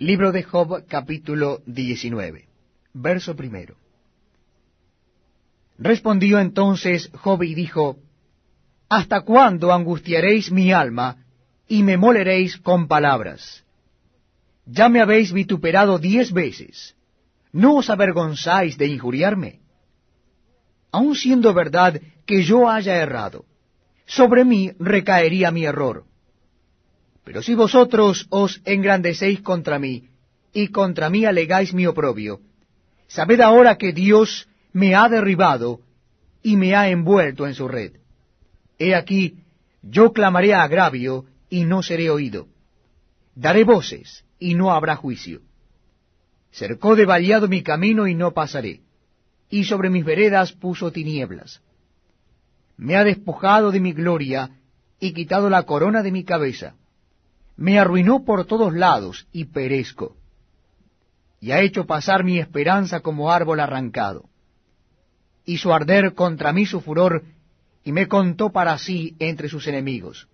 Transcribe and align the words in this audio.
Libro 0.00 0.30
de 0.30 0.44
Job 0.44 0.84
capítulo 0.86 1.60
19, 1.66 2.46
verso 2.94 3.34
primero. 3.34 3.74
Respondió 5.76 6.38
entonces 6.38 7.10
Job 7.14 7.42
y 7.42 7.56
dijo, 7.56 7.98
¿Hasta 8.88 9.22
cuándo 9.22 9.72
angustiaréis 9.72 10.52
mi 10.52 10.72
alma 10.72 11.24
y 11.66 11.82
me 11.82 11.96
moleréis 11.96 12.58
con 12.58 12.86
palabras? 12.86 13.64
Ya 14.66 14.88
me 14.88 15.00
habéis 15.00 15.32
vituperado 15.32 15.98
diez 15.98 16.32
veces. 16.32 16.94
¿No 17.50 17.74
os 17.74 17.90
avergonzáis 17.90 18.78
de 18.78 18.86
injuriarme? 18.86 19.62
Aun 20.92 21.16
siendo 21.16 21.52
verdad 21.52 22.00
que 22.24 22.44
yo 22.44 22.70
haya 22.70 22.98
errado, 22.98 23.46
sobre 24.06 24.44
mí 24.44 24.70
recaería 24.78 25.50
mi 25.50 25.64
error. 25.64 26.04
Pero 27.28 27.42
si 27.42 27.54
vosotros 27.54 28.26
os 28.30 28.62
engrandecéis 28.64 29.42
contra 29.42 29.78
mí, 29.78 30.08
y 30.50 30.68
contra 30.68 31.10
mí 31.10 31.26
alegáis 31.26 31.74
mi 31.74 31.84
oprobio, 31.86 32.40
sabed 33.06 33.42
ahora 33.42 33.76
que 33.76 33.92
Dios 33.92 34.48
me 34.72 34.94
ha 34.94 35.10
derribado 35.10 35.82
y 36.42 36.56
me 36.56 36.74
ha 36.74 36.88
envuelto 36.88 37.46
en 37.46 37.52
su 37.52 37.68
red. 37.68 37.92
He 38.78 38.94
aquí, 38.94 39.40
yo 39.82 40.14
clamaré 40.14 40.54
a 40.54 40.62
agravio 40.62 41.26
y 41.50 41.66
no 41.66 41.82
seré 41.82 42.08
oído. 42.08 42.48
Daré 43.34 43.62
voces 43.62 44.24
y 44.38 44.54
no 44.54 44.72
habrá 44.72 44.96
juicio. 44.96 45.42
Cercó 46.50 46.96
de 46.96 47.04
vallado 47.04 47.46
mi 47.46 47.62
camino 47.62 48.06
y 48.06 48.14
no 48.14 48.32
pasaré, 48.32 48.80
y 49.50 49.64
sobre 49.64 49.90
mis 49.90 50.02
veredas 50.06 50.52
puso 50.52 50.92
tinieblas. 50.92 51.60
Me 52.78 52.96
ha 52.96 53.04
despojado 53.04 53.70
de 53.70 53.80
mi 53.80 53.92
gloria 53.92 54.48
y 54.98 55.12
quitado 55.12 55.50
la 55.50 55.64
corona 55.64 56.02
de 56.02 56.10
mi 56.10 56.24
cabeza. 56.24 56.74
Me 57.58 57.76
arruinó 57.76 58.24
por 58.24 58.44
todos 58.44 58.72
lados 58.72 59.26
y 59.32 59.46
perezco. 59.46 60.16
Y 61.40 61.50
ha 61.50 61.60
hecho 61.60 61.86
pasar 61.86 62.22
mi 62.22 62.38
esperanza 62.38 63.00
como 63.00 63.32
árbol 63.32 63.58
arrancado. 63.58 64.28
Hizo 65.44 65.74
arder 65.74 66.14
contra 66.14 66.52
mí 66.52 66.66
su 66.66 66.80
furor 66.80 67.24
y 67.82 67.90
me 67.90 68.06
contó 68.06 68.50
para 68.50 68.78
sí 68.78 69.16
entre 69.18 69.48
sus 69.48 69.66
enemigos. 69.66 70.28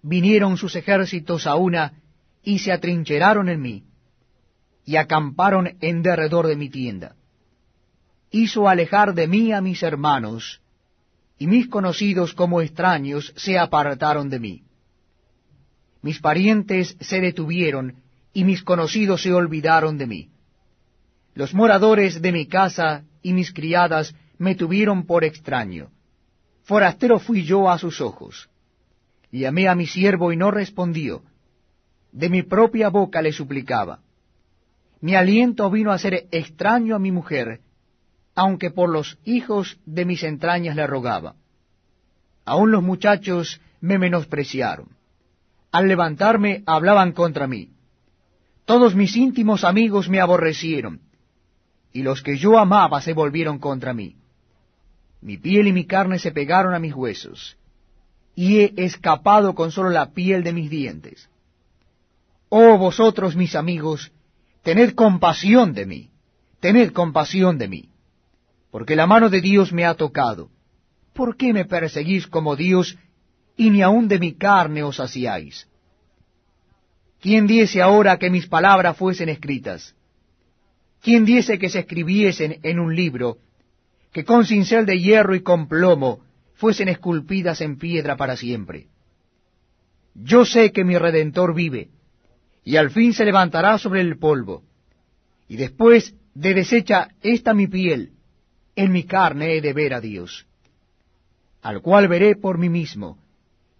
Vinieron 0.00 0.56
sus 0.56 0.74
ejércitos 0.76 1.46
a 1.46 1.56
una 1.56 1.92
y 2.42 2.60
se 2.60 2.72
atrincheraron 2.72 3.50
en 3.50 3.60
mí, 3.60 3.84
y 4.86 4.96
acamparon 4.96 5.76
en 5.82 6.00
derredor 6.00 6.46
de 6.46 6.56
mi 6.56 6.70
tienda. 6.70 7.16
Hizo 8.30 8.66
alejar 8.66 9.12
de 9.12 9.26
mí 9.26 9.52
a 9.52 9.60
mis 9.60 9.82
hermanos, 9.82 10.62
y 11.36 11.46
mis 11.46 11.68
conocidos 11.68 12.32
como 12.32 12.62
extraños 12.62 13.34
se 13.36 13.58
apartaron 13.58 14.30
de 14.30 14.40
mí. 14.40 14.64
Mis 16.02 16.20
parientes 16.20 16.96
se 17.00 17.20
detuvieron, 17.20 17.96
y 18.32 18.44
mis 18.44 18.62
conocidos 18.62 19.22
se 19.22 19.32
olvidaron 19.32 19.98
de 19.98 20.06
mí. 20.06 20.28
Los 21.34 21.54
moradores 21.54 22.22
de 22.22 22.32
mi 22.32 22.46
casa 22.46 23.04
y 23.22 23.32
mis 23.32 23.52
criadas 23.52 24.14
me 24.38 24.54
tuvieron 24.54 25.04
por 25.04 25.24
extraño. 25.24 25.90
Forastero 26.62 27.18
fui 27.18 27.44
yo 27.44 27.68
a 27.70 27.78
sus 27.78 28.00
ojos. 28.00 28.48
Llamé 29.30 29.68
a 29.68 29.74
mi 29.74 29.86
siervo 29.86 30.32
y 30.32 30.36
no 30.36 30.50
respondió. 30.50 31.22
De 32.12 32.28
mi 32.28 32.42
propia 32.42 32.88
boca 32.88 33.22
le 33.22 33.32
suplicaba. 33.32 34.00
Mi 35.00 35.14
aliento 35.14 35.70
vino 35.70 35.92
a 35.92 35.98
ser 35.98 36.26
extraño 36.30 36.94
a 36.96 36.98
mi 36.98 37.12
mujer, 37.12 37.60
aunque 38.34 38.70
por 38.70 38.90
los 38.90 39.18
hijos 39.24 39.78
de 39.86 40.04
mis 40.04 40.22
entrañas 40.22 40.76
le 40.76 40.86
rogaba. 40.86 41.36
Aun 42.44 42.70
los 42.70 42.82
muchachos 42.82 43.60
me 43.80 43.98
menospreciaron. 43.98 44.99
Al 45.72 45.86
levantarme 45.86 46.62
hablaban 46.66 47.12
contra 47.12 47.46
mí. 47.46 47.70
Todos 48.64 48.94
mis 48.94 49.16
íntimos 49.16 49.64
amigos 49.64 50.08
me 50.08 50.20
aborrecieron, 50.20 51.00
y 51.92 52.02
los 52.02 52.22
que 52.22 52.36
yo 52.36 52.58
amaba 52.58 53.00
se 53.00 53.12
volvieron 53.12 53.58
contra 53.58 53.94
mí. 53.94 54.16
Mi 55.20 55.36
piel 55.38 55.68
y 55.68 55.72
mi 55.72 55.86
carne 55.86 56.18
se 56.18 56.32
pegaron 56.32 56.74
a 56.74 56.78
mis 56.78 56.94
huesos, 56.94 57.56
y 58.34 58.58
he 58.58 58.72
escapado 58.76 59.54
con 59.54 59.70
solo 59.70 59.90
la 59.90 60.12
piel 60.12 60.42
de 60.42 60.52
mis 60.52 60.70
dientes. 60.70 61.28
Oh 62.48 62.78
vosotros, 62.78 63.36
mis 63.36 63.54
amigos, 63.54 64.12
tened 64.62 64.94
compasión 64.94 65.72
de 65.72 65.86
mí, 65.86 66.10
tened 66.60 66.92
compasión 66.92 67.58
de 67.58 67.68
mí, 67.68 67.90
porque 68.70 68.96
la 68.96 69.06
mano 69.06 69.30
de 69.30 69.40
Dios 69.40 69.72
me 69.72 69.84
ha 69.84 69.94
tocado. 69.94 70.50
¿Por 71.12 71.36
qué 71.36 71.52
me 71.52 71.64
perseguís 71.64 72.26
como 72.26 72.56
Dios, 72.56 72.96
y 73.60 73.68
ni 73.68 73.82
aun 73.82 74.08
de 74.08 74.18
mi 74.18 74.32
carne 74.32 74.82
os 74.82 74.98
hacíais? 75.00 75.68
¿Quién 77.20 77.46
diese 77.46 77.82
ahora 77.82 78.16
que 78.16 78.30
mis 78.30 78.46
palabras 78.46 78.96
fuesen 78.96 79.28
escritas? 79.28 79.94
¿Quién 81.02 81.26
diese 81.26 81.58
que 81.58 81.68
se 81.68 81.80
escribiesen 81.80 82.60
en 82.62 82.80
un 82.80 82.96
libro, 82.96 83.36
que 84.12 84.24
con 84.24 84.46
cincel 84.46 84.86
de 84.86 84.98
hierro 84.98 85.34
y 85.34 85.42
con 85.42 85.68
plomo 85.68 86.20
fuesen 86.54 86.88
esculpidas 86.88 87.60
en 87.60 87.76
piedra 87.76 88.16
para 88.16 88.34
siempre? 88.34 88.86
Yo 90.14 90.46
sé 90.46 90.72
que 90.72 90.82
mi 90.82 90.96
Redentor 90.96 91.54
vive, 91.54 91.90
y 92.64 92.76
al 92.76 92.88
fin 92.88 93.12
se 93.12 93.26
levantará 93.26 93.76
sobre 93.76 94.00
el 94.00 94.16
polvo, 94.18 94.62
y 95.48 95.56
después 95.56 96.14
de 96.32 96.54
deshecha 96.54 97.08
esta 97.20 97.52
mi 97.52 97.66
piel, 97.66 98.12
en 98.74 98.90
mi 98.90 99.04
carne 99.04 99.52
he 99.54 99.60
de 99.60 99.74
ver 99.74 99.92
a 99.92 100.00
Dios, 100.00 100.46
al 101.60 101.82
cual 101.82 102.08
veré 102.08 102.36
por 102.36 102.56
mí 102.56 102.70
mismo, 102.70 103.18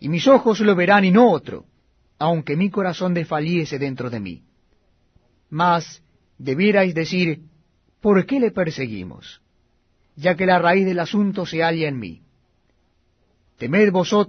y 0.00 0.08
mis 0.08 0.26
ojos 0.26 0.58
lo 0.60 0.74
verán 0.74 1.04
y 1.04 1.10
no 1.10 1.30
otro, 1.30 1.66
aunque 2.18 2.56
mi 2.56 2.70
corazón 2.70 3.14
desfaliese 3.14 3.78
dentro 3.78 4.10
de 4.10 4.18
mí. 4.18 4.42
Mas 5.50 6.02
debierais 6.38 6.94
decir, 6.94 7.42
¿por 8.00 8.24
qué 8.26 8.40
le 8.40 8.50
perseguimos? 8.50 9.42
Ya 10.16 10.34
que 10.36 10.46
la 10.46 10.58
raíz 10.58 10.86
del 10.86 10.98
asunto 10.98 11.44
se 11.44 11.62
halla 11.62 11.86
en 11.86 11.98
mí. 11.98 12.22
Temed 13.58 13.92
vosotros 13.92 14.18